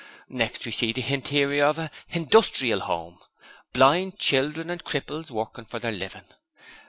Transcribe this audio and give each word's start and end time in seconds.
Next 0.29 0.65
we 0.65 0.71
see 0.71 0.93
the 0.93 1.01
hinterior 1.01 1.65
of 1.65 1.77
a 1.77 1.91
Hindustrial 2.11 2.81
'Ome 2.89 3.19
Blind 3.71 4.17
children 4.17 4.71
and 4.71 4.83
cripples 4.83 5.29
working 5.29 5.65
for 5.65 5.77
their 5.77 5.91
living. 5.91 6.25